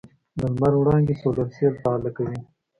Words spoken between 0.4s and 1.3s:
لمر وړانګې